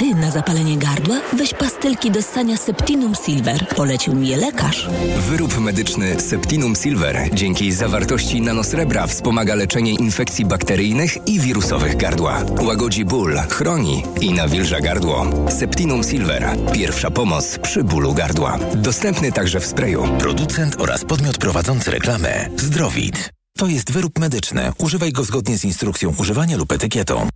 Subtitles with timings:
[0.00, 3.68] ty na zapalenie gardła weź pastylki do ssania Septinum Silver.
[3.76, 4.88] Polecił mi je lekarz.
[5.28, 12.42] Wyrób medyczny Septinum Silver dzięki zawartości nanosrebra wspomaga leczenie infekcji bakteryjnych i wirusowych gardła.
[12.62, 15.26] Łagodzi ból, chroni i nawilża gardło.
[15.50, 16.48] Septinum Silver.
[16.72, 18.58] Pierwsza pomoc przy bólu gardła.
[18.74, 20.04] Dostępny także w sprayu.
[20.18, 23.30] Producent oraz podmiot prowadzący reklamę Zdrowit.
[23.58, 24.72] To jest wyrób medyczny.
[24.78, 27.28] Używaj go zgodnie z instrukcją używania lub etykietą.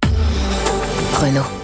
[1.23, 1.64] Renault.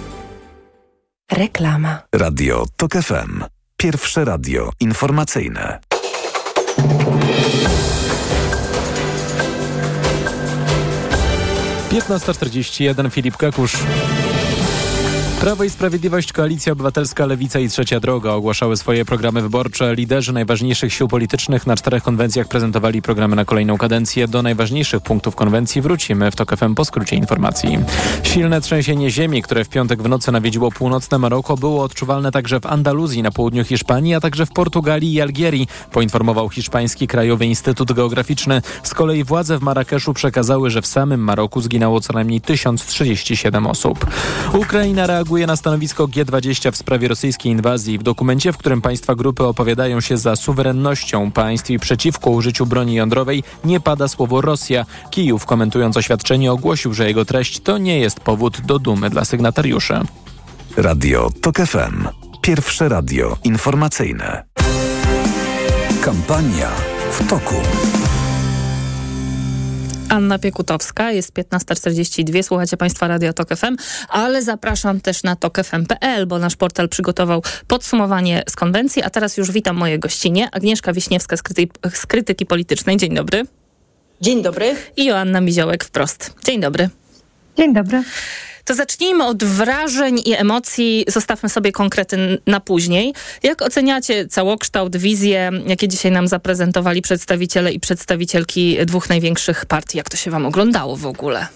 [1.31, 1.99] Reklama.
[2.15, 3.43] Radio TOK FM.
[3.77, 5.79] Pierwsze radio informacyjne.
[11.91, 13.77] Piętnasta czterdzieści jeden Filip Kakusz.
[15.41, 19.95] Prawo i Sprawiedliwość, Koalicja Obywatelska, Lewica i Trzecia Droga ogłaszały swoje programy wyborcze.
[19.95, 24.27] Liderzy najważniejszych sił politycznych na czterech konwencjach prezentowali programy na kolejną kadencję.
[24.27, 27.79] Do najważniejszych punktów konwencji wrócimy w TOK FM po skrócie informacji.
[28.23, 32.65] Silne trzęsienie ziemi, które w piątek w nocy nawiedziło północne Maroko, było odczuwalne także w
[32.65, 38.61] Andaluzji na południu Hiszpanii, a także w Portugalii i Algierii, poinformował Hiszpański Krajowy Instytut Geograficzny.
[38.83, 44.05] Z kolei władze w Marrakeszu przekazały, że w samym Maroku zginęło co najmniej 1037 osób.
[44.53, 47.97] Ukraina reaguje na stanowisko G20 w sprawie rosyjskiej inwazji.
[47.97, 52.93] W dokumencie, w którym państwa grupy opowiadają się za suwerennością państw i przeciwko użyciu broni
[52.93, 54.85] jądrowej, nie pada słowo Rosja.
[55.09, 59.99] Kijów, komentując oświadczenie, ogłosił, że jego treść to nie jest powód do dumy dla sygnatariuszy.
[60.77, 62.07] Radio TOK FM.
[62.41, 64.43] Pierwsze radio informacyjne.
[66.01, 66.69] Kampania
[67.11, 67.55] w toku.
[70.11, 73.75] Anna Piekutowska, jest 15.42, słuchacie Państwa Radio Tok FM,
[74.09, 79.51] ale zapraszam też na tokfm.pl, bo nasz portal przygotował podsumowanie z konwencji, a teraz już
[79.51, 80.49] witam moje gościnie.
[80.51, 82.97] Agnieszka Wiśniewska z, kryty z Krytyki Politycznej.
[82.97, 83.43] Dzień dobry.
[84.21, 84.75] Dzień dobry.
[84.97, 86.35] I Joanna Miziołek wprost.
[86.43, 86.89] Dzień dobry.
[87.57, 88.03] Dzień dobry.
[88.65, 93.13] To zacznijmy od wrażeń i emocji, zostawmy sobie konkrety na później.
[93.43, 99.97] Jak oceniacie całokształt, wizję, jakie dzisiaj nam zaprezentowali przedstawiciele i przedstawicielki dwóch największych partii?
[99.97, 101.47] Jak to się wam oglądało w ogóle?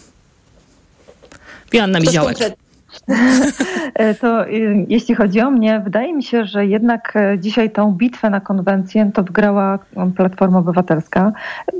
[1.73, 2.41] Joanna Miziołek.
[2.41, 2.64] E,
[4.21, 8.29] to y, jeśli chodzi o mnie, wydaje mi się, że jednak e, dzisiaj tą bitwę
[8.29, 9.79] na konwencję to wygrała
[10.15, 11.31] Platforma Obywatelska.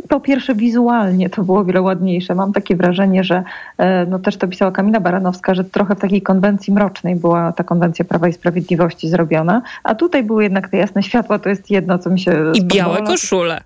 [0.10, 2.36] Po pierwsze wizualnie to było wiele ładniejsze.
[2.36, 3.44] Mam takie wrażenie, że
[3.78, 7.64] e, no też to pisała Kamila Baranowska, że trochę w takiej konwencji mrocznej była ta
[7.64, 12.00] konwencja Prawa i Sprawiedliwości zrobiona, a tutaj były jednak te jasne światła, to jest jedno,
[12.00, 13.62] co mi się I białe koszule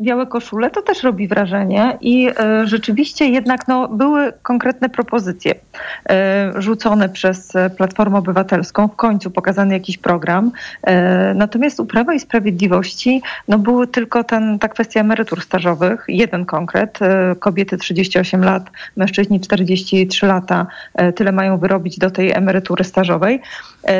[0.00, 6.62] białe koszule, to też robi wrażenie i y, rzeczywiście jednak no, były konkretne propozycje y,
[6.62, 10.46] rzucone przez Platformę Obywatelską, w końcu pokazany jakiś program.
[10.46, 10.90] Y,
[11.34, 16.98] natomiast u Prawa i Sprawiedliwości no, były tylko ten, ta kwestia emerytur stażowych, jeden konkret,
[17.38, 20.66] kobiety 38 lat, mężczyźni 43 lata,
[21.14, 23.40] tyle mają wyrobić do tej emerytury stażowej.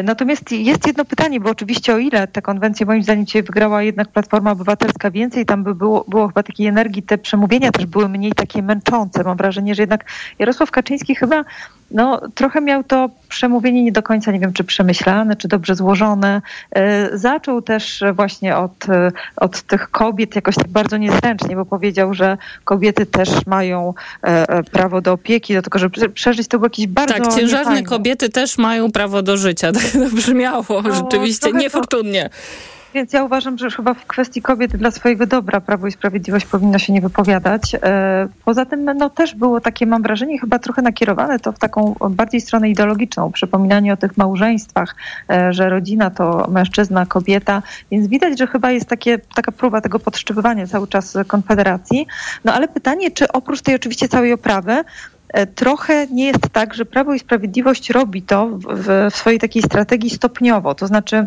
[0.04, 4.09] Natomiast jest jedno pytanie, bo oczywiście o ile te konwencje moim zdaniem dzisiaj wygrała jednak
[4.09, 8.33] Platforma Obywatelska więcej, tam by było, było chyba takiej energii, te przemówienia też były mniej
[8.33, 9.25] takie męczące.
[9.25, 10.05] Mam wrażenie, że jednak
[10.39, 11.45] Jarosław Kaczyński chyba
[11.91, 16.43] no, trochę miał to przemówienie nie do końca, nie wiem, czy przemyślane, czy dobrze złożone.
[16.71, 22.15] E, zaczął też właśnie od, e, od tych kobiet jakoś tak bardzo niezręcznie, bo powiedział,
[22.15, 26.87] że kobiety też mają e, prawo do opieki, do tego, żeby przeżyć, to był jakiś
[26.87, 27.15] bardzo...
[27.15, 27.89] Tak, ciężarne niefajny.
[27.89, 29.72] kobiety też mają prawo do życia.
[29.84, 32.31] Tak to brzmiało no, rzeczywiście niefortunnie.
[32.31, 36.47] To więc ja uważam, że chyba w kwestii kobiet dla swojego dobra Prawo i Sprawiedliwość
[36.47, 37.75] powinno się nie wypowiadać.
[37.82, 41.94] E, poza tym no, też było takie, mam wrażenie, chyba trochę nakierowane to w taką
[42.10, 44.97] bardziej stronę ideologiczną, przypominanie o tych małżeństwach,
[45.31, 49.98] e, że rodzina to mężczyzna, kobieta, więc widać, że chyba jest takie, taka próba tego
[49.98, 52.07] podszczypywania cały czas Konfederacji.
[52.45, 54.84] No ale pytanie, czy oprócz tej oczywiście całej oprawy,
[55.28, 59.63] e, trochę nie jest tak, że Prawo i Sprawiedliwość robi to w, w swojej takiej
[59.63, 61.27] strategii stopniowo, to znaczy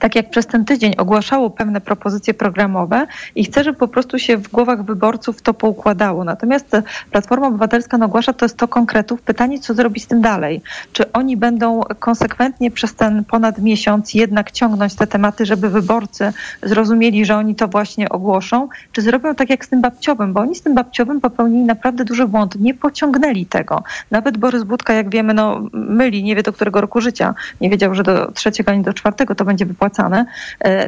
[0.00, 4.36] tak jak przez ten tydzień ogłaszało pewne propozycje programowe i chce, żeby po prostu się
[4.36, 6.24] w głowach wyborców to poukładało.
[6.24, 6.76] Natomiast
[7.10, 9.22] Platforma Obywatelska ogłasza to 100 konkretów.
[9.22, 10.62] Pytanie, co zrobi z tym dalej?
[10.92, 16.32] Czy oni będą konsekwentnie przez ten ponad miesiąc jednak ciągnąć te tematy, żeby wyborcy
[16.62, 18.68] zrozumieli, że oni to właśnie ogłoszą?
[18.92, 20.32] Czy zrobią tak jak z tym babciowym?
[20.32, 22.60] Bo oni z tym babciowym popełnili naprawdę duży błąd.
[22.60, 23.82] Nie pociągnęli tego.
[24.10, 27.34] Nawet Borys Budka, jak wiemy, no, myli, nie wie do którego roku życia.
[27.60, 30.26] Nie wiedział, że do trzeciego ani do czwartego to będzie wypowiedziane spłacane.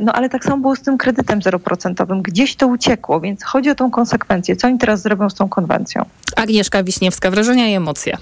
[0.01, 2.23] No ale tak samo było z tym kredytem zeroprocentowym.
[2.23, 4.57] Gdzieś to uciekło, więc chodzi o tą konsekwencję.
[4.57, 6.05] Co oni teraz zrobią z tą konwencją?
[6.37, 8.19] Agnieszka Wiśniewska, wrażenia i emocje.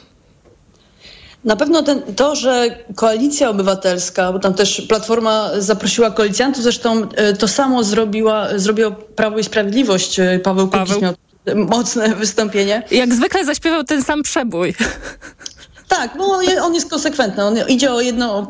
[1.45, 7.33] Na pewno ten, to, że koalicja obywatelska, bo tam też Platforma zaprosiła koalicjantów, zresztą e,
[7.33, 10.21] to samo zrobiła, zrobiło Prawo i Sprawiedliwość.
[10.21, 10.87] E, Paweł, Paweł.
[10.87, 11.15] Kukiz miał
[11.67, 12.83] mocne wystąpienie.
[12.91, 14.75] Jak zwykle zaśpiewał ten sam przebój.
[15.97, 17.45] Tak, bo on jest konsekwentny.
[17.45, 18.01] On idzie o,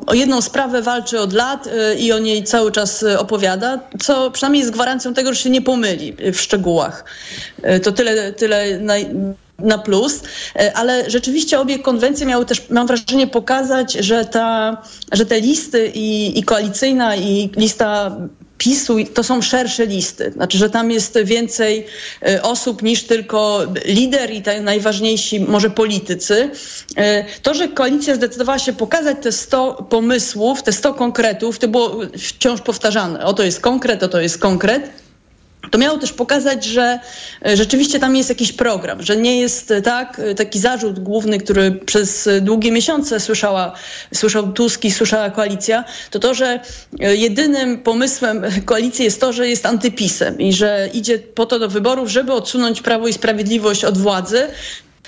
[0.07, 4.61] o jedną sprawę, walczy od lat e, i o niej cały czas opowiada, co przynajmniej
[4.61, 7.05] jest gwarancją tego, że się nie pomyli w szczegółach.
[7.83, 8.81] To tyle, tyle
[9.59, 10.23] na plus,
[10.75, 14.77] ale rzeczywiście obie konwencje miały też, mam wrażenie, pokazać, że, ta,
[15.13, 18.17] że te listy i, i koalicyjna i lista
[18.65, 20.33] PiSu to są szersze listy.
[20.33, 21.87] Znaczy, że tam jest więcej
[22.27, 26.51] e, osób niż tylko lider i najważniejsi może politycy.
[26.97, 32.01] E, to, że koalicja zdecydowała się pokazać te 100 pomysłów, te 100 konkretów, to było
[32.19, 33.25] wciąż powtarzane.
[33.25, 35.04] Oto jest konkret, oto jest konkret
[35.71, 36.99] to miało też pokazać, że
[37.47, 41.39] e, rzeczywiście tam jest jakiś program, że nie jest e, tak, e, taki zarzut główny,
[41.39, 43.73] który przez długie miesiące słyszała,
[44.15, 46.61] słyszał Tusk i słyszała koalicja, to to, że
[46.99, 52.09] jedynym pomysłem koalicji jest to, że jest antypisem i że idzie po to do wyborów,
[52.09, 54.49] żeby odsunąć Prawo i Sprawiedliwość od władzy,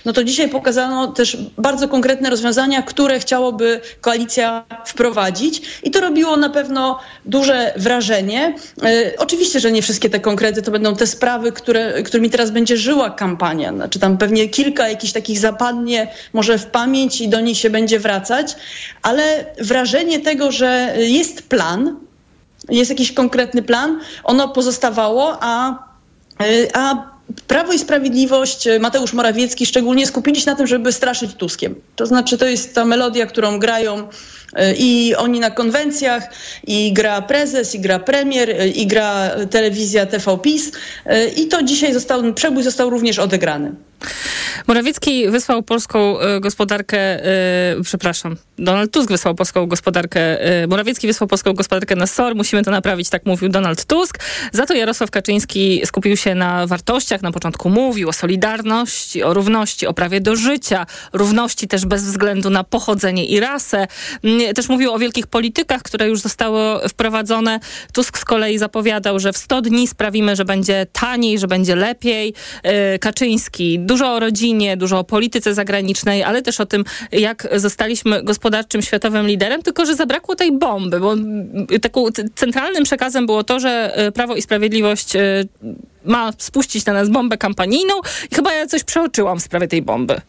[0.06, 6.36] no to dzisiaj pokazano też bardzo konkretne rozwiązania, które chciałoby koalicja wprowadzić i to robiło
[6.36, 8.54] na pewno duże wrażenie.
[8.82, 12.76] E, oczywiście, że nie wszystkie te konkrety to będą te sprawy, które, którymi teraz będzie
[12.76, 13.72] żyła kampania.
[13.72, 17.98] Znaczy tam pewnie kilka jakichś takich zapadnie może w pamięć i do nich się będzie
[17.98, 18.56] wracać,
[19.02, 21.96] ale wrażenie tego, że jest plan,
[22.68, 25.70] jest jakiś konkretny plan, ono pozostawało, a,
[26.40, 27.15] e, a
[27.46, 31.74] Prawo i Sprawiedliwość, e, Mateusz Morawiecki szczególnie skupili się na tym, żeby straszyć Tuskiem.
[31.96, 34.08] To znaczy, to jest ta melodia, którą grają
[34.54, 36.28] e, i oni na konwencjach,
[36.66, 40.72] i gra prezes, i gra premier, e, i gra telewizja TV PiS.
[41.36, 43.72] I to dzisiaj został, przebój został również odegrany.
[44.66, 47.26] Morawiecki wysłał polską y, gospodarkę,
[47.78, 52.62] y, przepraszam, Donald Tusk wysłał polską gospodarkę, y, Morawiecki wysłał polską gospodarkę na SOR, musimy
[52.62, 54.18] to naprawić, tak mówił Donald Tusk.
[54.52, 59.86] Za to Jarosław Kaczyński skupił się na wartościach, na początku mówił o solidarności, o równości,
[59.86, 63.86] o prawie do życia, równości też bez względu na pochodzenie i rasę.
[64.24, 67.60] Mm, też mówił o wielkich politykach, które już zostały wprowadzone.
[67.92, 72.34] Tusk z kolei zapowiadał, że w 100 dni sprawimy, że będzie taniej, że będzie lepiej.
[73.00, 78.82] Kaczyński dużo o rodzinie, dużo o polityce zagranicznej, ale też o tym, jak zostaliśmy gospodarczym
[78.82, 81.14] światowym liderem, tylko że zabrakło tej bomby, bo
[81.82, 82.04] taką
[82.34, 85.20] centralnym przekazem było to, że e, Prawo i Sprawiedliwość e,
[86.04, 87.94] ma spuścić na nas bombę kampanijną
[88.30, 90.20] i chyba ja coś przeoczyłam w sprawie tej bomby.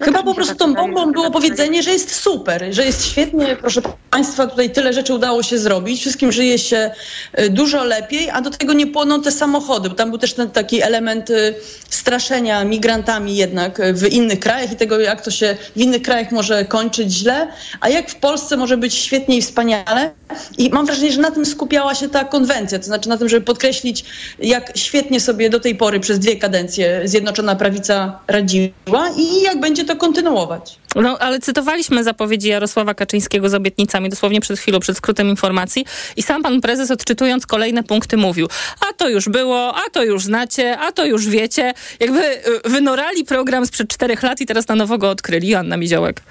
[0.00, 3.56] No Chyba po prostu tak tą bombą było powiedzenie, że jest super, że jest świetnie,
[3.60, 6.90] proszę Państwa, tutaj tyle rzeczy udało się zrobić, wszystkim żyje się
[7.40, 10.50] y, dużo lepiej, a do tego nie płoną te samochody, bo tam był też ten
[10.50, 11.54] taki element y,
[11.90, 16.32] straszenia migrantami jednak y, w innych krajach i tego, jak to się w innych krajach
[16.32, 17.48] może kończyć źle,
[17.80, 20.10] a jak w Polsce może być świetnie i wspaniale.
[20.58, 23.46] I mam wrażenie, że na tym skupiała się ta konwencja, to znaczy na tym, żeby
[23.46, 24.04] podkreślić,
[24.38, 29.84] jak świetnie sobie do tej pory przez dwie kadencje Zjednoczona Prawica radziła i jak będzie
[29.88, 30.78] to kontynuować.
[30.96, 35.84] No, ale cytowaliśmy zapowiedzi Jarosława Kaczyńskiego z obietnicami dosłownie przed chwilą, przed skrótem informacji
[36.16, 38.48] i sam pan prezes odczytując kolejne punkty mówił,
[38.80, 41.74] a to już było, a to już znacie, a to już wiecie.
[42.00, 45.48] Jakby y, wynorali program sprzed czterech lat i teraz na nowo go odkryli.
[45.48, 46.22] Joanna Miziołek.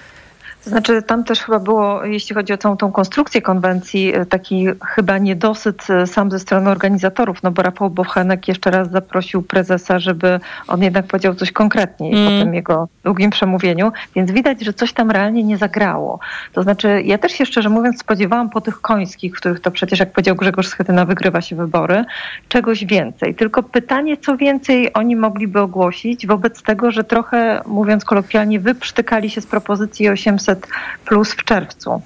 [0.68, 5.18] Znaczy tam też chyba było, jeśli chodzi o całą tą konstrukcję konwencji, e, taki chyba
[5.18, 10.40] niedosyt e, sam ze strony organizatorów, no bo Rafał Bochenek jeszcze raz zaprosił prezesa, żeby
[10.68, 12.26] on jednak powiedział coś konkretniej mm.
[12.26, 16.20] po tym jego długim przemówieniu, więc widać, że coś tam realnie nie zagrało.
[16.54, 20.12] To znaczy ja też się szczerze mówiąc spodziewałam po tych końskich, których to przecież jak
[20.12, 22.06] powiedział Grzegorz Schetyna wygrywa się wybory,
[22.48, 23.36] czegoś więcej.
[23.36, 29.42] Tylko pytanie, co więcej oni mogliby ogłosić wobec tego, że trochę mówiąc kolokwialnie wyprztykali się
[29.42, 30.57] z propozycji 800
[31.06, 32.02] plus w czerwcu.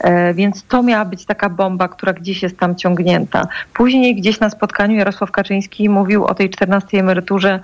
[0.00, 3.48] E, więc to miała być taka bomba, która gdzieś jest tam ciągnięta.
[3.74, 7.60] Później gdzieś na spotkaniu Jarosław Kaczyński mówił o tej 14 emeryturze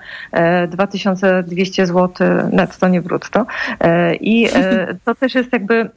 [0.67, 3.45] 2200 zł netto, nie brutto.
[3.79, 5.89] E, I e, to też jest jakby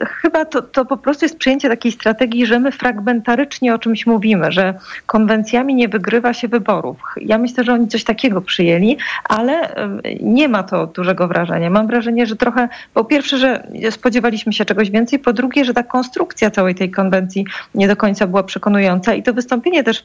[0.00, 4.52] chyba to, to po prostu jest przyjęcie takiej strategii, że my fragmentarycznie o czymś mówimy,
[4.52, 4.74] że
[5.06, 6.96] konwencjami nie wygrywa się wyborów.
[7.20, 8.96] Ja myślę, że oni coś takiego przyjęli,
[9.28, 9.74] ale
[10.20, 11.70] nie ma to dużego wrażenia.
[11.70, 15.82] Mam wrażenie, że trochę, po pierwsze, że spodziewaliśmy się czegoś więcej, po drugie, że ta
[15.82, 20.04] konstrukcja całej tej konwencji nie do końca była przekonująca i to wystąpienie też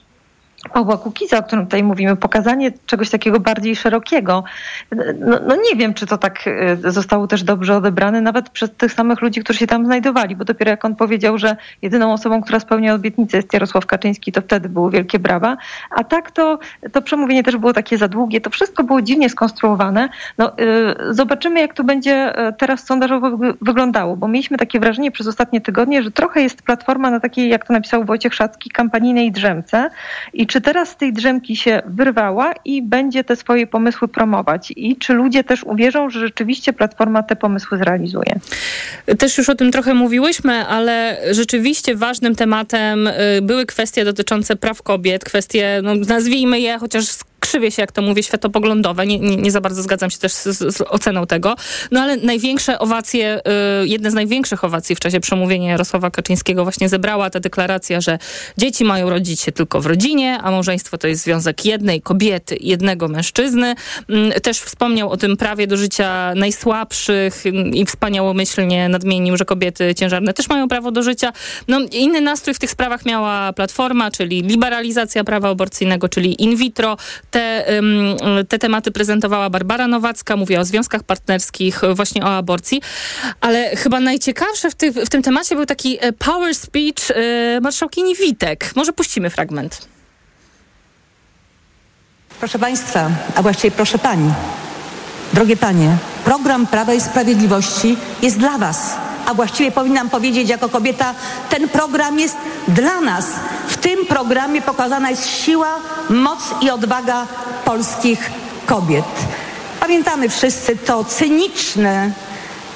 [0.73, 4.43] Pawła Kukiza, o którym tutaj mówimy, pokazanie czegoś takiego bardziej szerokiego.
[5.19, 8.93] No, no, nie wiem, czy to tak e, zostało też dobrze odebrane, nawet przez tych
[8.93, 12.59] samych ludzi, którzy się tam znajdowali, bo dopiero jak on powiedział, że jedyną osobą, która
[12.59, 15.57] spełnia obietnicę jest Jarosław Kaczyński, to wtedy były wielkie brawa.
[15.91, 16.59] A tak to,
[16.91, 20.09] to przemówienie też było takie za długie, to wszystko było dziwnie skonstruowane.
[20.37, 25.27] No, yy, zobaczymy, jak to będzie e, teraz sondażowo wyglądało, bo mieliśmy takie wrażenie przez
[25.27, 29.89] ostatnie tygodnie, że trochę jest platforma na takiej, jak to napisał Wojciech Szacki, kampanijnej drzemce
[30.33, 34.73] i czy teraz z tej drzemki się wyrwała i będzie te swoje pomysły promować?
[34.75, 38.39] I czy ludzie też uwierzą, że rzeczywiście Platforma te pomysły zrealizuje?
[39.19, 44.81] Też już o tym trochę mówiłyśmy, ale rzeczywiście ważnym tematem y, były kwestie dotyczące praw
[44.81, 47.05] kobiet, kwestie, no, nazwijmy je chociaż
[47.39, 49.07] krzywie się, jak to mówię, światopoglądowe.
[49.07, 51.55] Nie, nie, nie za bardzo zgadzam się też z, z, oceną tego.
[51.91, 53.41] No ale największe owacje,
[53.83, 58.19] y, jedne z największych owacji w czasie przemówienia Jarosława Kaczyńskiego właśnie zebrała ta deklaracja, że
[58.57, 63.07] dzieci mają rodzić się tylko w rodzinie, a małżeństwo to jest związek jednej kobiety, jednego
[63.07, 63.75] mężczyzny.
[64.37, 67.43] Y, też wspomniał o tym prawie do życia najsłabszych
[67.73, 71.33] i wspaniałomyślnie nadmienił, że kobiety ciężarne też mają prawo do życia.
[71.67, 76.97] No, inny nastrój w tych sprawach miała Platforma, czyli liberalizacja prawa aborcyjnego, czyli in vitro,
[77.31, 77.65] te,
[78.49, 82.81] te tematy prezentowała Barbara Nowacka, mówiła o związkach partnerskich, właśnie o aborcji,
[83.41, 88.15] ale chyba najciekawsze w, ty, w tym temacie był taki e, power speech e, marszałkini
[88.15, 88.71] Witek.
[88.75, 89.87] Może puścimy fragment.
[92.39, 94.33] Proszę Państwa, a właściwie proszę Pani,
[95.33, 98.95] drogie Panie, program Prawa i Sprawiedliwości jest dla Was
[99.29, 101.13] a właściwie powinnam powiedzieć jako kobieta,
[101.49, 102.35] ten program jest
[102.67, 103.25] dla nas.
[103.67, 105.75] W tym programie pokazana jest siła,
[106.09, 107.27] moc i odwaga
[107.65, 108.31] polskich
[108.65, 109.05] kobiet.
[109.79, 112.11] Pamiętamy wszyscy to cyniczne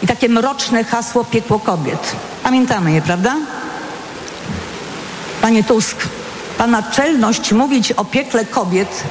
[0.03, 2.15] i takie mroczne hasło piekło kobiet.
[2.43, 3.35] Pamiętamy je, prawda?
[5.41, 5.97] Panie Tusk,
[6.57, 9.03] Pana czelność mówić o piekle kobiet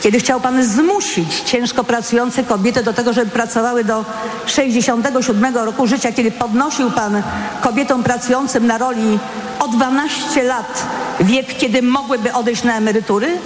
[0.00, 4.04] kiedy chciał Pan zmusić ciężko pracujące kobiety do tego, żeby pracowały do
[4.46, 7.22] 67 roku życia, kiedy podnosił Pan
[7.60, 9.18] kobietom pracującym na roli
[9.58, 10.86] o 12 lat
[11.20, 13.38] wiek, kiedy mogłyby odejść na emerytury?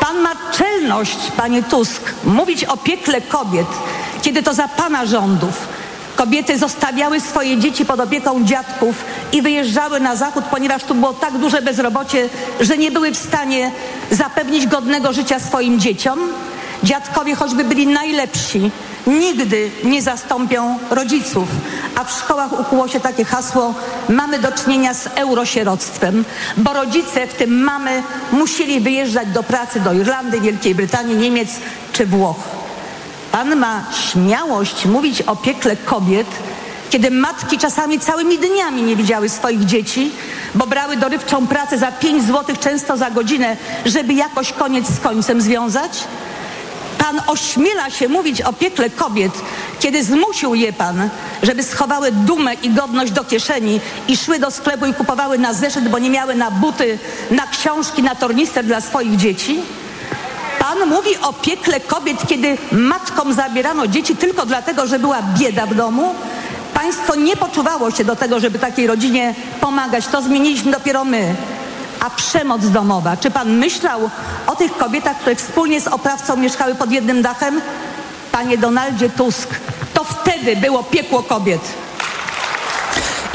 [0.00, 3.66] Pan ma czelność, Panie Tusk, mówić o piekle kobiet,
[4.22, 5.76] kiedy to za Pana rządów
[6.16, 11.38] Kobiety zostawiały swoje dzieci pod opieką dziadków i wyjeżdżały na zachód, ponieważ tu było tak
[11.38, 12.28] duże bezrobocie,
[12.60, 13.70] że nie były w stanie
[14.10, 16.18] zapewnić godnego życia swoim dzieciom.
[16.82, 18.70] Dziadkowie, choćby byli najlepsi,
[19.06, 21.48] nigdy nie zastąpią rodziców.
[21.94, 23.74] A w szkołach ukuło się takie hasło:
[24.08, 26.24] mamy do czynienia z eurosieroctwem,
[26.56, 28.02] bo rodzice, w tym mamy,
[28.32, 31.48] musieli wyjeżdżać do pracy do Irlandii, Wielkiej Brytanii, Niemiec
[31.92, 32.36] czy Włoch.
[33.32, 36.26] Pan ma śmiałość mówić o piekle kobiet,
[36.90, 40.10] kiedy matki czasami całymi dniami nie widziały swoich dzieci,
[40.54, 45.40] bo brały dorywczą pracę za 5 złotych często za godzinę, żeby jakoś koniec z końcem
[45.40, 46.04] związać?
[46.98, 49.32] Pan ośmiela się mówić o piekle kobiet,
[49.80, 51.08] kiedy zmusił je pan,
[51.42, 55.88] żeby schowały dumę i godność do kieszeni i szły do sklepu i kupowały na zeszyt,
[55.88, 56.98] bo nie miały na buty,
[57.30, 59.62] na książki, na tornister dla swoich dzieci?
[60.58, 65.74] Pan mówi o piekle kobiet, kiedy matkom zabierano dzieci tylko dlatego, że była bieda w
[65.74, 66.14] domu?
[67.16, 70.06] Nie poczuwało się do tego, żeby takiej rodzinie pomagać.
[70.06, 71.34] To zmieniliśmy dopiero my.
[72.00, 73.16] A przemoc domowa.
[73.16, 74.10] Czy pan myślał
[74.46, 77.60] o tych kobietach, które wspólnie z oprawcą mieszkały pod jednym dachem?
[78.32, 79.48] Panie Donaldzie Tusk,
[79.94, 81.85] to wtedy było piekło kobiet.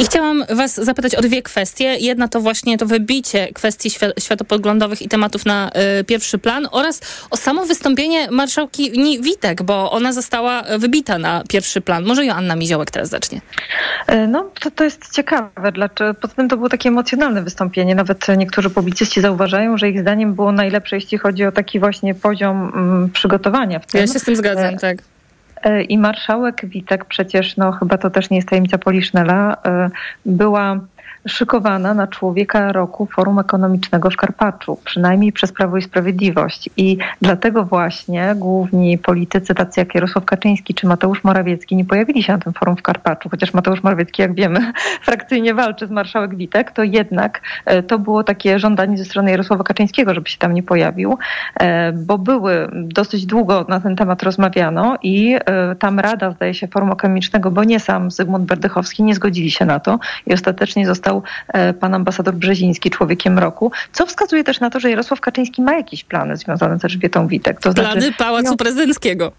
[0.02, 1.84] I chciałam was zapytać o dwie kwestie.
[2.00, 3.90] Jedna to właśnie to wybicie kwestii
[4.20, 8.92] światopoglądowych i tematów na y, pierwszy plan oraz o samo wystąpienie marszałki
[9.22, 12.06] Witek, bo ona została wybita na pierwszy plan.
[12.06, 13.42] Może Joanna Miziołek teraz zacznie.
[14.08, 15.72] E, no, to, to jest ciekawe.
[15.72, 16.14] Dlaczego?
[16.14, 17.96] Poza tym to było takie emocjonalne wystąpienie.
[17.96, 22.72] Nawet niektórzy publicyści zauważają, że ich zdaniem było najlepsze, jeśli chodzi o taki właśnie poziom
[22.76, 23.80] mm, przygotowania.
[23.80, 24.02] W tym.
[24.02, 24.98] Ja się z tym zgadzam, tak.
[25.64, 29.90] E, I marszałek Witek, przecież no chyba to też nie jest tajemnica Poliszynela, e,
[30.26, 30.80] była
[31.28, 36.70] szykowana na człowieka roku Forum Ekonomicznego w Karpaczu, przynajmniej przez Prawo i Sprawiedliwość.
[36.78, 42.34] I dlatego właśnie główni politycy, tacy jak Jarosław Kaczyński czy Mateusz Morawiecki, nie pojawili się
[42.34, 44.74] na tym forum w Karpaczu, chociaż Mateusz Morawiecki, jak wiemy,
[45.06, 49.64] frakcyjnie walczy z marszałek Witek, to jednak e, to było takie żądanie ze strony Jarosława
[49.64, 51.18] Kaczyńskiego, żeby się tam nie pojawił,
[51.60, 56.68] e, bo były dosyć długo na ten temat rozmawiano i e, tam Rada, zdaje się,
[56.68, 61.01] Forum Ekonomicznego, bo nie sam Zygmunt Berdychowski, nie zgodzili się na to i ostatecznie został
[61.02, 65.62] został e, pan ambasador Brzeziński człowiekiem roku, co wskazuje też na to, że Jarosław Kaczyński
[65.62, 67.60] ma jakieś plany związane z Elżbietą Witek.
[67.62, 69.32] To plany znaczy, Pałacu Prezydenckiego.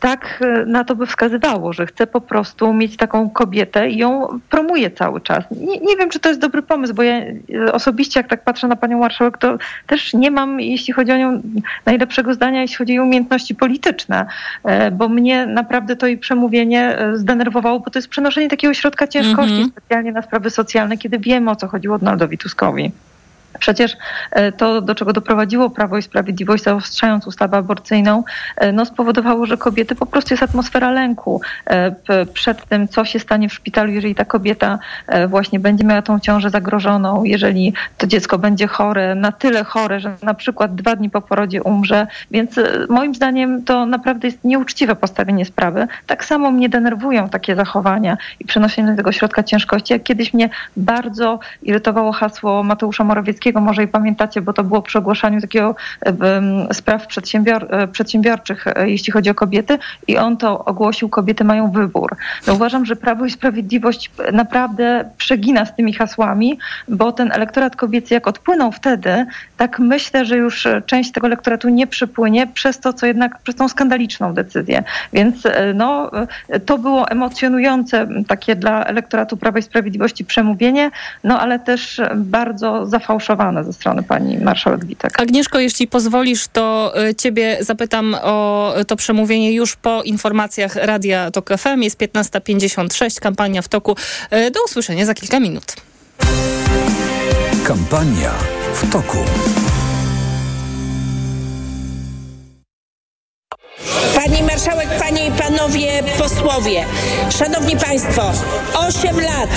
[0.00, 4.40] Tak e, na to by wskazywało, że chce po prostu mieć taką kobietę i ją
[4.50, 5.44] promuje cały czas.
[5.50, 8.68] Nie, nie wiem, czy to jest dobry pomysł, bo ja e, osobiście, jak tak patrzę
[8.68, 11.42] na panią marszałek, to też nie mam, jeśli chodzi o nią,
[11.86, 14.26] najlepszego zdania, jeśli chodzi o umiejętności polityczne,
[14.64, 19.54] e, bo mnie naprawdę to jej przemówienie zdenerwowało, bo to jest przenoszenie takiego środka ciężkości
[19.54, 19.70] mm -hmm.
[19.70, 22.92] specjalnie na sprawy socjalne, kiedy wiemy, o co chodziło Donaldowi Tuskowi.
[23.58, 23.96] Przecież
[24.30, 28.24] e, to, do czego doprowadziło Prawo i Sprawiedliwość, zaostrzając ustawę aborcyjną,
[28.56, 31.94] e, no, spowodowało, że kobiety po prostu jest atmosfera lęku e,
[32.32, 34.78] przed tym, co się stanie w szpitalu, jeżeli ta kobieta
[35.28, 40.16] właśnie będzie miała tą ciążę zagrożoną, jeżeli to dziecko będzie chore, na tyle chore, że
[40.22, 42.06] na przykład dwa dni po porodzie umrze.
[42.30, 45.86] Więc moim zdaniem to naprawdę jest nieuczciwe postawienie sprawy.
[46.06, 51.38] Tak samo mnie denerwują takie zachowania i przenoszenie tego środka ciężkości, jak kiedyś mnie bardzo
[51.62, 55.74] irytowało hasło Mateusza Morawieckiego, może i pamiętacie, bo to było przy ogłaszaniu takiego
[56.72, 61.70] spraw przedsiębior e, przedsiębiorczych, e, jeśli chodzi o kobiety i on to ogłosił, kobiety mają
[61.70, 62.16] wybór.
[62.46, 68.14] No uważam, że Prawo i Sprawiedliwość naprawdę przegina z tymi hasłami, bo ten elektorat kobiecy
[68.14, 69.26] jak odpłynął wtedy,
[69.56, 73.68] tak myślę, że już część tego elektoratu nie przypłynie przez to, co jednak, przez tą
[73.68, 74.82] skandaliczną decyzję.
[75.12, 76.10] Więc e, no,
[76.66, 80.90] to było emocjonujące takie dla elektoratu Prawa i Sprawiedliwości przemówienie,
[81.24, 85.20] no ale też bardzo zafałszowane ze strony pani marszałek Witek.
[85.20, 91.50] Agnieszko, jeśli pozwolisz, to e, ciebie zapytam o to przemówienie już po informacjach Radia TOK
[91.58, 91.82] FM.
[91.82, 93.96] Jest 15.56, kampania w toku.
[94.30, 95.76] E, do usłyszenia za kilka minut.
[97.64, 98.32] Kampania
[98.74, 99.18] w toku.
[104.16, 106.84] Pani marszałek, panie i panowie posłowie,
[107.38, 108.32] szanowni państwo,
[108.74, 109.50] 8 lat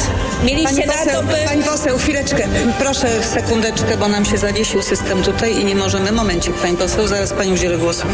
[0.44, 1.34] mieliście pani na to, by...
[1.46, 2.48] Pani poseł, chwileczkę,
[2.80, 6.12] proszę sekundeczkę, bo nam się zawiesił system tutaj i nie możemy.
[6.12, 8.08] Momencik, pani poseł, zaraz pani udzielę głosu.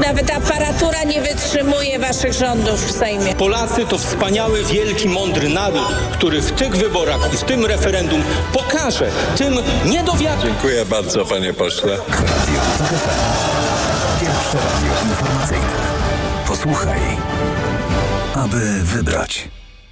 [0.00, 3.34] Nawet aparatura nie wytrzymuje waszych rządów w Sejmie.
[3.34, 8.22] Polacy to wspaniały, wielki, mądry naród, który w tych wyborach i w tym referendum
[8.52, 10.42] pokaże tym niedowiadom.
[10.42, 11.96] Dziękuję bardzo, panie pośle.
[14.52, 15.66] Pierwsze radio informacyjne.
[16.46, 17.00] Posłuchaj,
[18.34, 19.48] aby wybrać.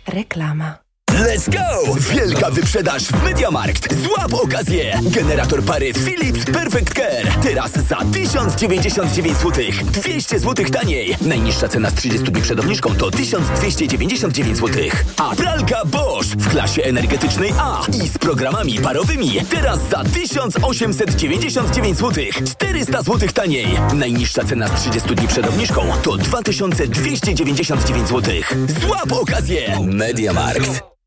[0.06, 0.87] Reklama.
[1.18, 1.94] Let's go!
[2.14, 3.94] Wielka wyprzedaż w Mediamarkt.
[4.02, 5.00] Złap okazję!
[5.02, 7.42] Generator pary Philips Perfect Care.
[7.42, 9.64] Teraz za 1099 zł.
[9.92, 11.16] 200 zł taniej.
[11.20, 14.82] Najniższa cena z 30 dni przed obniżką to 1299 zł.
[15.16, 19.40] A pralka Bosch w klasie energetycznej A i z programami parowymi.
[19.50, 22.24] Teraz za 1899 zł.
[22.46, 23.66] 400 zł taniej.
[23.94, 28.34] Najniższa cena z 30 dni przed obniżką to 2299 zł.
[28.80, 29.80] Złap okazję!
[29.84, 30.98] Mediamarkt.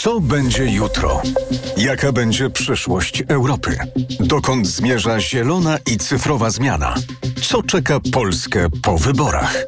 [0.00, 1.22] Co będzie jutro?
[1.76, 3.78] Jaka będzie przyszłość Europy?
[4.20, 6.94] Dokąd zmierza zielona i cyfrowa zmiana?
[7.42, 9.64] Co czeka Polskę po wyborach?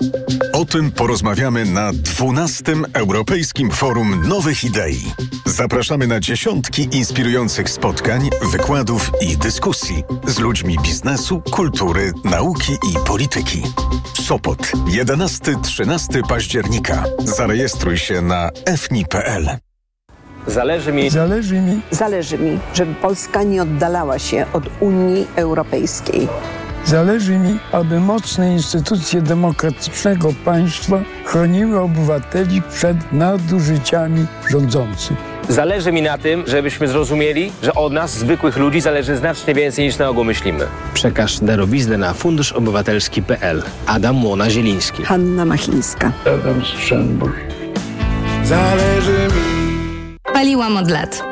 [0.53, 2.73] O tym porozmawiamy na 12.
[2.93, 5.13] Europejskim Forum Nowych Idei.
[5.47, 13.63] Zapraszamy na dziesiątki inspirujących spotkań, wykładów i dyskusji z ludźmi biznesu, kultury, nauki i polityki.
[14.23, 17.05] Sopot 11-13 października.
[17.19, 19.70] Zarejestruj się na fni.pl.
[20.51, 21.11] Zależy mi.
[21.11, 21.81] Zależy mi.
[21.91, 26.29] Zależy mi, żeby Polska nie oddalała się od Unii Europejskiej.
[26.85, 35.17] Zależy mi, aby mocne instytucje demokratycznego państwa chroniły obywateli przed nadużyciami rządzących.
[35.49, 39.99] Zależy mi na tym, żebyśmy zrozumieli, że od nas, zwykłych ludzi, zależy znacznie więcej niż
[39.99, 40.67] na ogół myślimy.
[40.95, 43.63] Przekaż darowiznę na funduszobywatelski.pl.
[43.87, 45.03] Adam Młona-Zieliński.
[45.03, 46.13] Hanna Machińska.
[46.27, 47.37] Adam Strzembusz.
[48.45, 49.50] Zależy mi
[50.41, 51.30] Paliłam od lat.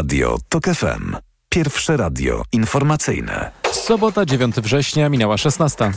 [0.00, 1.16] Radio TOK FM.
[1.48, 3.50] Pierwsze radio informacyjne.
[3.72, 5.92] Sobota, 9 września, minęła 16.